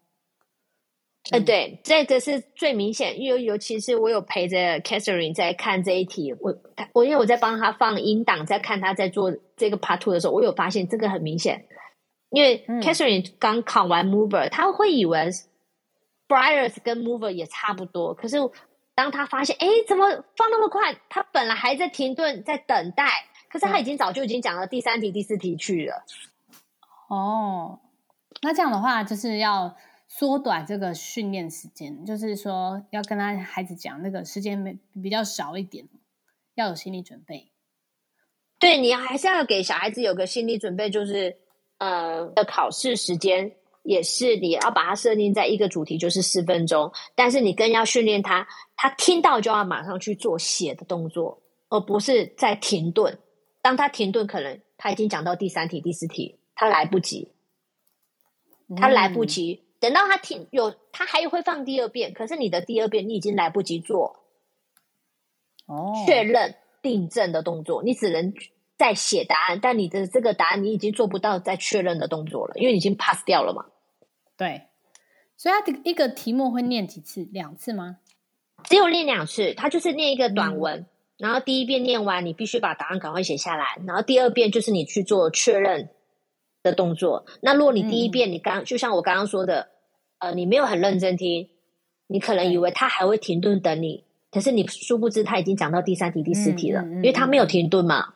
[1.31, 6.55] 呃，对，这个是最明显，因为尤其是我有陪着 Catherine 在看这一题，我
[6.93, 11.65] 我因为我在帮他放音档，在看他在做这个 Part Two 的时候，我有发现这个很明显，
[12.29, 15.31] 因为 Catherine 刚考完 Mover，他会以为
[16.27, 18.37] Briars 跟 Mover 也差不多，可是
[18.93, 20.07] 当他发现，哎，怎么
[20.37, 20.95] 放那么快？
[21.09, 23.07] 他本来还在停顿，在等待，
[23.49, 26.03] 可是他已经早就已经讲了第三题、第四题去了。
[27.09, 27.79] 哦，
[28.43, 29.75] 那这样的话就是要。
[30.17, 35.89] 缩短这个训练时间，就是说要跟他孩子讲那个时间没比较少一点，
[36.53, 37.51] 要有心理准备。
[38.57, 41.35] 对，你还是要给小孩子有个心理准备，就是
[41.79, 43.51] 呃，的考试时间
[43.83, 46.89] 也是你要把它设定在一个主题，就是四分钟。
[47.13, 48.47] 但是你更要训练他，
[48.77, 53.19] 他听到就要马上去做写的动作，而不是在停顿。
[53.61, 57.33] 当他停顿，可能他已经讲到第三题、第四题，他来不及，
[58.77, 59.64] 他来不及。
[59.85, 64.23] 嗯等到他听有，他还会放第二遍，可是你的第二遍你已经来不及做
[65.67, 68.33] 哦确认订正的动作，你只能
[68.77, 73.67] 再写答案，但你的这个答案你已经做不到再确认的动作了，因为你已经 pass 掉了嘛。
[74.35, 74.63] 对，
[75.37, 77.29] 所以他的一个题目会念几次？
[77.31, 77.97] 两次吗？
[78.63, 85.89] 只有念两次，他就是念一个短文，嗯、然后第一遍念完，你必须把答案赶快写下来，然后第二遍就是你去做确认
[86.63, 87.27] 的动作。
[87.41, 89.74] 那如果你第一遍你刚、嗯、就像我刚刚说的。
[90.25, 91.49] 呃，你没有很认真听，
[92.07, 98.15] 你可能以为他还会停顿等你，可是你殊不知他已经讲到第三题、第四题了，嗯嗯嗯、因为他没有停顿嘛。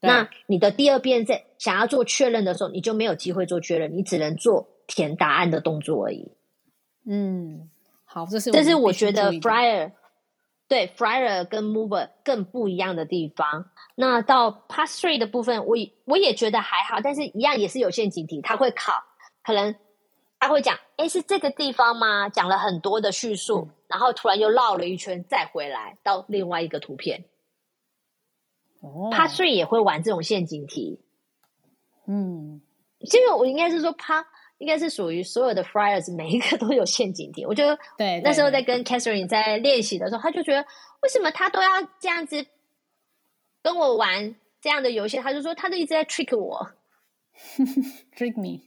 [0.00, 6.30] 那你的第二遍在想要做确认的时候，你就没有机会做确认，你只能做填答案的动作而已。
[7.06, 7.70] 嗯，
[8.04, 9.92] 好，这是这是我觉得 Friar
[10.68, 13.70] 对 Friar 跟 Mover 更不一样的地方。
[13.94, 18.92] 那到 Past Three 的部分，我我也觉得还好，但是一样也是有陷阱题，他会考，
[19.42, 19.74] 可能。
[20.46, 27.24] 他会讲：“哎，是这个地方吗？”讲了很多的叙述，嗯、然后突然又绕了一圈，再回来到另外一个图片。
[28.80, 31.00] 哦，Part Three 也会玩这种陷阱题。
[32.06, 32.60] 嗯，
[33.10, 34.24] 这个我应该是说，Part
[34.58, 37.44] 应该是属于所有的 Friars 每一个都有陷阱题。
[37.44, 40.64] 我觉得，对，那时候在跟 Catherine 在练习的时候，他就觉得
[41.02, 42.46] 为什么他都要这样子
[43.62, 45.18] 跟我玩这样的游戏？
[45.18, 46.70] 他就说他都一直在 trick 我。
[48.16, 48.62] Trick me。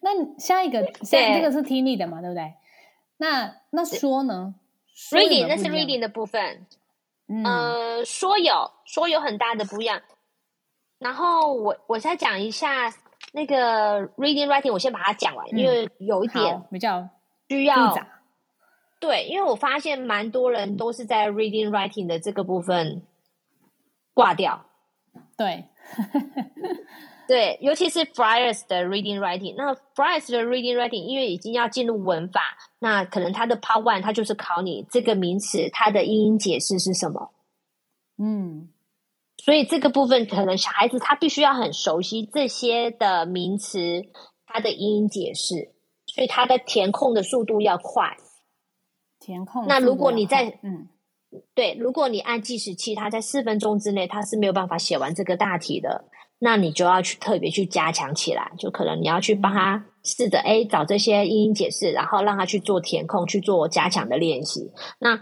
[0.00, 2.54] 那下一个，下这个是听力的嘛，对不对？
[3.18, 4.54] 那那说呢
[5.10, 6.66] ？Reading 那是 reading 的部分。
[7.28, 10.02] 嗯，呃，说有说有很大的不一样。
[10.98, 12.92] 然后我我再讲一下
[13.32, 17.08] 那个 reading writing，我先把它讲完，嗯、因为有一点比较
[17.48, 17.94] 需要。
[19.00, 23.02] 对，因为我发现蛮多人都是在 reading writing 的这个部分
[24.12, 24.66] 挂掉。
[25.36, 25.64] 对。
[27.26, 37.32] 对，尤其是 Friars 的 reading writing，那 Friars 的 reading writing，因为已经要进入文法，那可能它的 Part One 它就是考你这个名词它的英音解释是什么。
[38.18, 38.68] 嗯，
[39.38, 44.04] 所以这个部分可能小孩子他必须要很熟悉这些的名词
[44.46, 45.72] 它的英音解释，
[46.06, 48.16] 所以他的填空的速度要快。
[49.18, 49.66] 填空。
[49.66, 50.88] 那如果你在嗯，
[51.54, 56.04] 对，如果你按计时器，他在四分钟之内他是没有办法写完这个大题的。
[56.38, 64.70] 那你就要去特别去加强起来，就可能你要去帮他试着哎找这些英音解释，然后让他去做填空，去做加强的练习。
[64.98, 65.20] 那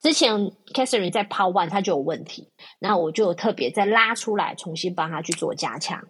[0.00, 6.06] 之前 Catherine 在 Part One 他就有问题，那我就特别再拉出来重新帮他去做加强。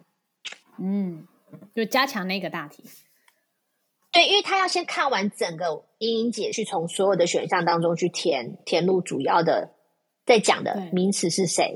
[0.77, 1.25] 嗯，
[1.73, 2.83] 就加强那个大题。
[4.11, 9.71] 对，因为他要先看完整个英英解，去从所有的选项当中去填填入主要的
[10.25, 11.73] 在讲的名词是谁。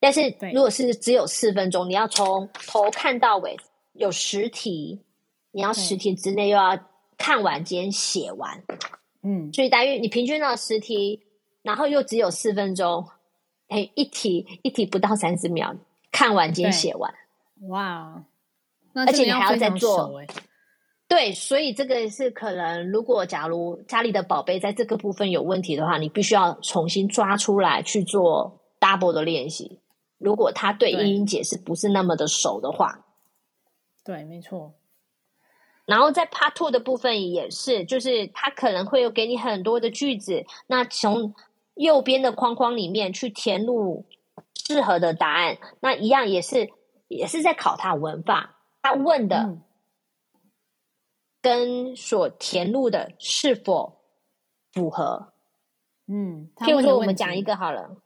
[0.00, 3.56] 但是如果是只有四分钟，你要从头看到尾，
[3.94, 5.02] 有十题，
[5.50, 6.78] 你要十题之内又要
[7.16, 8.62] 看完兼写完。
[9.22, 11.22] 嗯，所以大约你平均到十题，
[11.62, 13.08] 然后又只有四分钟，
[13.66, 15.74] 哎，一题一题不到三十秒，
[16.12, 17.12] 看完兼写完。
[17.68, 18.24] 哇，
[18.94, 20.22] 而且你还要再做。
[21.08, 29.77] 对，所以这个是可能，如果假如家里的宝贝在这个部分有问题的话，你必须要重新抓出来去做 double 的练习。
[30.18, 33.06] 如果他对英英解释不是那么的熟的话，
[34.04, 34.74] 对，没错。
[35.86, 41.34] 然后在 Part Two 的部分也是，就是他可能会有给你很多的句子，那从
[41.74, 44.04] 右边的框框里面去填入
[44.54, 46.70] 适合的答案，那一样也是
[47.08, 49.36] 也是在考他文法，他问的。
[49.38, 49.62] 嗯
[51.40, 54.00] 跟所填入的是否
[54.72, 55.32] 符合？
[56.08, 57.96] 嗯，譬如说，我们讲一个好了。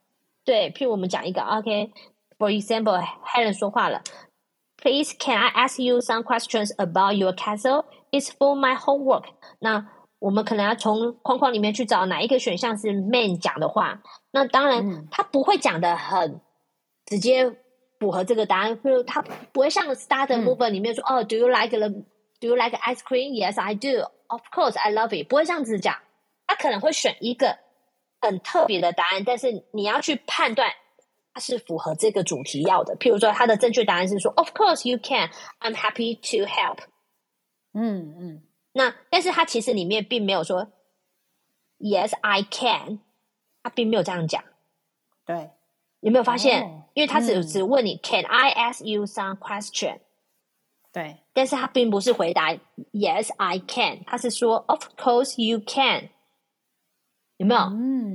[0.45, 4.03] 对，譬如我们讲一个，OK，For example，Helen 说话了。
[4.77, 7.85] Please, can I ask you some questions about your castle?
[8.11, 9.27] It's for my homework。
[9.61, 9.87] 那
[10.19, 14.03] 我们可能要从框框里面去找哪一个选项是 Man 讲的话。
[14.33, 16.41] 那当然，嗯、他不会讲的很
[17.07, 17.49] 直接
[18.01, 18.77] 符合这个答案。
[18.79, 19.23] 譬如他
[19.53, 21.89] 不会像 Start 的部分里面说，哦、嗯 oh,，Do you like the
[22.41, 23.31] Do you like ice cream?
[23.35, 24.09] Yes, I do.
[24.27, 25.29] Of course, I love it.
[25.29, 25.97] 不会这样子讲，
[26.49, 27.57] 他可能会选一个
[28.23, 30.73] 很特别的答案，但是你要去判断
[31.35, 32.97] 它是符合这个主题要的。
[32.97, 35.31] 譬如说，它的正确答案是说，Of course you can.
[35.61, 36.79] I'm happy to help.
[37.75, 38.43] 嗯嗯，
[38.73, 40.69] 那但是它其实里面并没有说
[41.79, 43.01] Yes, I can.
[43.63, 44.43] 他并没有这样讲。
[45.25, 45.51] 对，
[46.01, 46.63] 有没有发现？
[46.63, 50.01] 哦、因为他只、嗯、只问你，Can I ask you some question?
[50.93, 52.53] 对，但是他并不是回答
[52.93, 56.11] Yes, I can，他是说 Of course you can，
[57.37, 57.61] 有没有？
[57.61, 58.12] 嗯，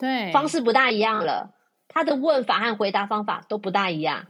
[0.00, 1.54] 对，方式不大一样了，
[1.86, 4.26] 他的问法和回答方法都不大一样，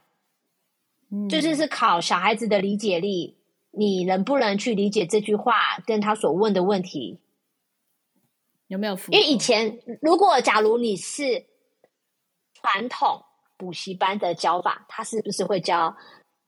[1.11, 3.39] 嗯，就是是考小孩子的理解力，
[3.71, 7.21] 你能不能去理解这句话跟他所问的问题
[8.67, 8.95] 有没有？
[9.09, 11.47] 因为以前如果假如你是
[12.53, 13.25] 传统
[13.57, 15.97] 补习班的教法，他是不是会教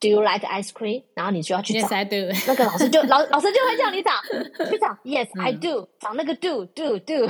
[0.00, 1.04] ？Do you like ice cream？
[1.14, 2.16] 然后你就要去找 Yes, I do.
[2.48, 4.10] 那个老师就老老师就会叫你找
[4.70, 5.88] 去找 Yes, I do、嗯。
[6.00, 7.28] 找那个 do do do，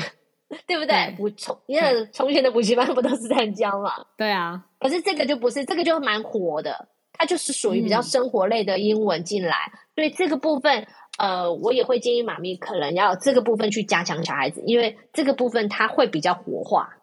[0.66, 1.14] 对不对？
[1.16, 4.06] 补从因为从前的补习班不都是这样教嘛？
[4.16, 4.66] 对啊。
[4.78, 9.70] 可是这个就不是，这个就蛮活的，它就是属于比较生活类的英文进来。
[9.72, 10.86] 嗯、所以这个部分，
[11.18, 16.96] 呃，我也会建议妈咪可能要这个部分去加强小孩子，因为这个部分它会比较活化。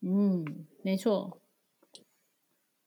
[0.00, 1.38] 嗯，没错。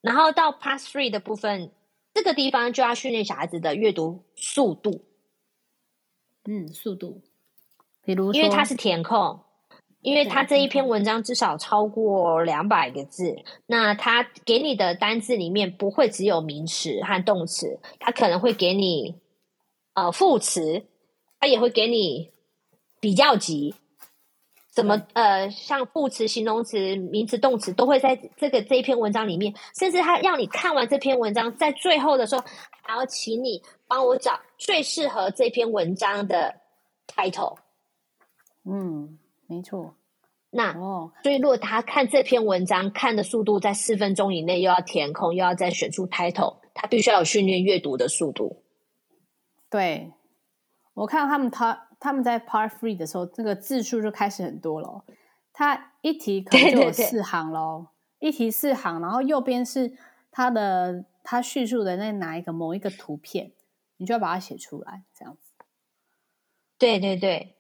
[0.02, 1.72] 然后到 past Three 的部分。
[2.12, 5.06] 这个地方就要训练小孩子的阅读速度，
[6.44, 7.22] 嗯，速度，
[8.04, 9.40] 比如说，因为它是填空，
[10.02, 19.16] 因为他这一篇文章至少超过两百个字，那他给你的单字里面不会只有名词和动词，他可能会给你
[19.94, 20.86] 呃副词，
[21.40, 22.32] 他也会给你
[23.00, 23.76] 比较级。
[24.72, 32.44] 怎么呃，像副词、形容词、名词、动词都会在这个这一篇文章里面，甚至他让你看完这篇文章，在最后的时候
[32.84, 36.56] 还要请你帮我找最适合这篇文章的
[37.08, 37.58] title。
[38.64, 39.18] 嗯，
[39.50, 39.96] 没错。
[40.52, 48.64] 那哦，所以如果他看这篇文章看的速度在四分钟以内，又要填空，又要再选出 title，他必须要有训练阅读的速度。
[49.70, 50.14] 对，
[50.94, 51.88] 我看到他们他。
[52.02, 55.04] 他们在 Part Three 的时候，这个字数就开始很多了。
[55.52, 57.88] 他一题可能就有四行喽，
[58.20, 59.98] 一题四行，然后右边是
[60.32, 63.52] 他的他叙述的那哪一个某一个图片，
[63.98, 65.52] 你就要把它写出来，这样子。
[66.78, 67.58] 对对对，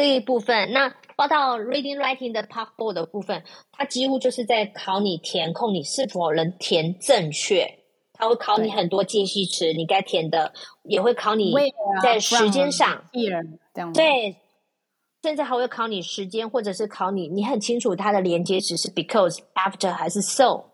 [0.00, 7.78] 这一部分，那报到 Reading Writing 的 Part Four 的部分，它几乎就是在考你填空，你是否能填正确。
[8.14, 11.52] 它会考你很多介系词，你该填的，也会考你
[12.02, 13.04] 在时间上。
[13.92, 14.36] 对，
[15.22, 20.70] 甚至还会考你时间，或者是考你，你很清楚它的连接词是 because、after 还是 so。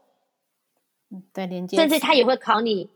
[1.32, 1.76] 对，连接。
[1.76, 2.90] 甚至它也会考你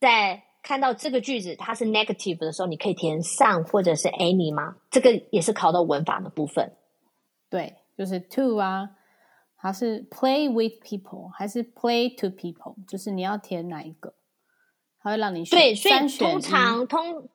[0.00, 4.76] 在看到这个句子它是 negative 的时候，你可以填 some 或者是 any 吗？
[4.90, 6.72] 这个也是考到文法的部分。
[7.48, 8.90] 对，就是 to 啊。
[9.60, 14.14] 还是 play with people，还是 play to people，就是你要填哪一个，
[15.02, 15.58] 它会让你选。
[15.58, 17.28] 对，所以通常通，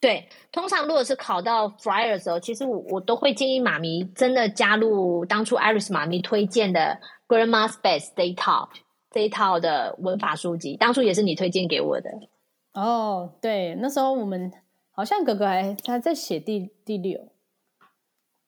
[0.00, 7.76] 对，通常如果是考到 flyer 的时候，其实我我都会建议妈咪真的加入当初 Iris 妈咪推荐的 Grandma's
[8.24, 8.68] 一套
[9.10, 12.10] 这一套的文法书籍，当初也是你推荐给我的。
[12.74, 14.52] 哦，对，那时候我们
[14.90, 17.28] 好像哥哥还他在写第第六，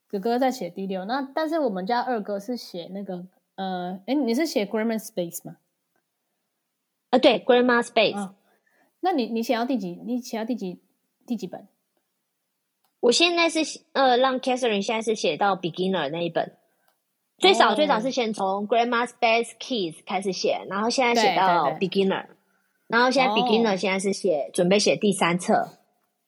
[0.08, 1.04] 哥哥在写第六。
[1.04, 5.56] 那但是我们家二哥是写那个呃，哎，你是写 Grammar Space 吗？
[7.08, 8.18] 啊，对，Grammar Space。
[8.18, 8.34] 哦，
[9.00, 10.00] 那你你写到第几？
[10.04, 10.80] 你写到第几
[11.26, 11.66] 第几本？
[13.00, 16.54] 我现在是呃，让 Catherine 现在是写到 Beginner 那一本。
[17.40, 22.26] 最早最早是先从 Grammar Space Kids 开始写，然后现在写到 Beginner，
[22.86, 24.52] 然后现在 Beginner 现在是写、oh.
[24.52, 25.78] 准备写第三册。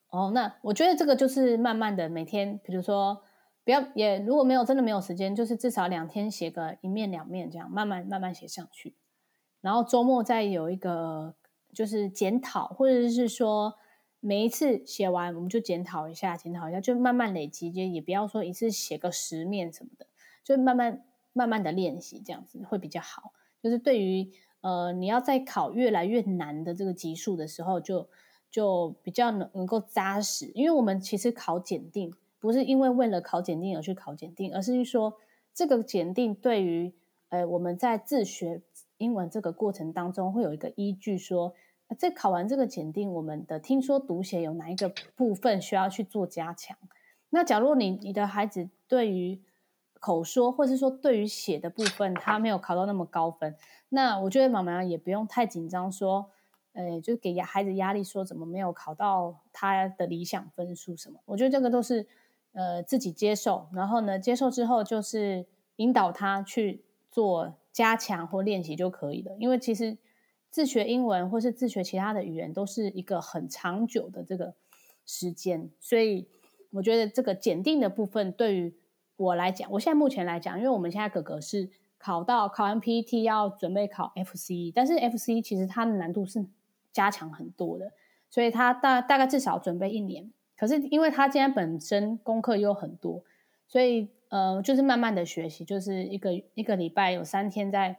[0.09, 3.21] 哦，oh, 那我觉得这个就是慢慢的每天，比如说
[3.63, 8.95] 不要也如果没有真的没有时间，就是至少两天写个一面两面这样，慢慢慢慢写上去，
[9.61, 11.35] 然后周末再有一个
[11.75, 13.75] 就是检讨，或者是说
[14.19, 20.07] 每一次写完我们就检讨一下，检讨一下，就慢慢累积，就也不要说一次写个十面什么的。
[20.43, 23.33] 就慢慢慢慢的练习，这样子会比较好。
[23.61, 24.29] 就是对于
[24.61, 28.07] 呃，你要在考越来越难的这个级数的时候就，
[28.51, 30.51] 就比较能能够扎实。
[30.53, 35.15] 因为我们其实考检定不是因为为了考检定而去考检定，而是说
[35.53, 36.93] 这个检定对于
[37.29, 38.61] 呃我们在自学
[38.97, 41.53] 英文这个过程当中会有一个依据说，
[41.89, 46.77] 说在考完这个检定，我们的听说读写有哪一个部分需要去做加强。
[47.29, 49.41] 那假如你你的孩子对于
[50.03, 53.55] 口说，或是说对于写的部分，他没有考到那么高分，
[53.87, 56.29] 那我觉得妈妈也不用太紧张，说，
[56.73, 61.21] 呃，就给孩子压力，说怎么没有考到他的理想分数什么？
[61.23, 62.05] 我觉得这个都是，
[62.51, 65.45] 呃，自己接受，然后呢，接受之后就是
[65.77, 69.33] 引导他去做加强或练习就可以了。
[69.39, 69.97] 因为其实
[70.49, 74.53] 自学英文或是自学其他的语言都是一个很长久的这个
[75.05, 76.27] 时间，所以
[76.71, 78.75] 我觉得这个检定的部分对于
[79.23, 86.45] 我来讲，我现在目前来讲，因为我们现在哥哥是考到考完 PET 要准备考 FCE，但是 FCE 其实它的难度是
[86.91, 87.91] 加强很多的，
[88.29, 90.31] 所以他大大概至少准备一年。
[90.55, 93.23] 可是因为他今天本身功课又很多，
[93.67, 97.97] 所以呃，就是慢慢的学习，就是一个一个礼拜有三天在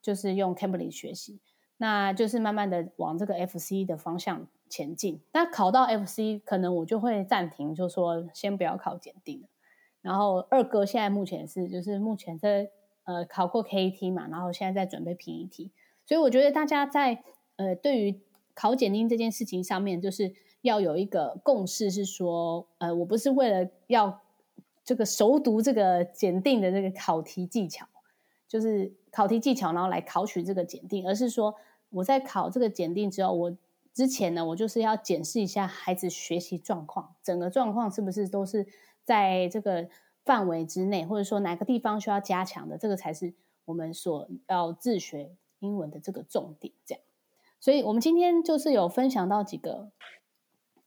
[0.00, 1.40] 就是用 Cambly 学习，
[1.76, 5.20] 那就是慢慢的往这个 FCE 的方向前进。
[5.32, 9.44] 那考到 FCE，可能我就会暂停，就说先不要考检定。
[10.02, 12.70] 然后二哥现在目前是就是目前在
[13.04, 15.68] 呃考过 KET 嘛，然后现在在准备 PET，
[16.06, 17.22] 所以我觉得大家在
[17.56, 18.20] 呃对于
[18.54, 20.32] 考检定这件事情上面，就是
[20.62, 24.22] 要有一个共识，是说呃我不是为了要
[24.82, 27.86] 这个熟读这个检定的这个考题技巧，
[28.48, 31.54] 就是考题技巧，然后来考取这个检定，而是说
[31.90, 33.56] 我在考这个检定之后，我
[33.92, 38.66] 之前呢我就是要检视一下孩子学习状况，整个状况是不是都是。
[39.04, 39.88] 在这个
[40.24, 43.34] 范围之内，或者说哪个地方需要加强的，这个才是
[43.64, 46.72] 我们所要自学英文的这个重点。
[46.84, 47.02] 这样，
[47.58, 49.90] 所以我们今天就是有分享到几个，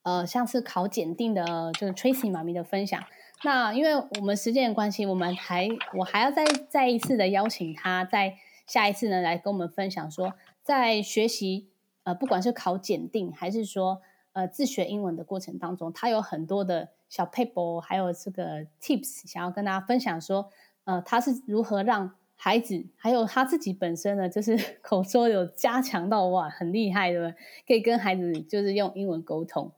[0.04, 3.04] 呃，像是考检定的这个 Tracy 妈咪的分享。
[3.44, 10.34] 那因为我们时间的关系，我们还我还要再再一次的邀请他，在下一次呢来跟我们分享说，
[10.64, 11.68] 在学习
[12.04, 14.02] 呃，不管是考检定还是说
[14.34, 16.90] 呃自学英文的过程当中，他有很多的。
[17.10, 20.50] 小 paper，还有这个 tips，想要跟大家分享说，
[20.86, 27.36] 呃，他是如何让孩子还有他自己本身呢，就是 口说有加强到哇，很厉害的，
[27.68, 29.72] 可以跟孩子就是用英文沟通。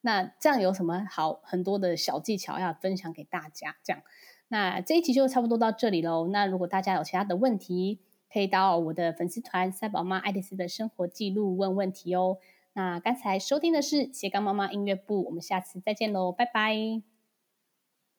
[0.00, 3.76] 那这样有什么好很多的小技巧要分享给大家？
[3.82, 4.02] 这样，
[4.48, 6.28] 那这一集就差不多到这里喽。
[6.28, 8.00] 那如果大家有其他的问题，
[8.32, 12.38] 可以到我的粉丝团“赛宝妈爱丽丝的生活记录”问问题哦。
[12.78, 16.76] 那刚才收听的是斜杠妈妈音乐部，我们下次再见喽，拜拜，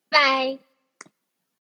[0.09, 0.68] 拜。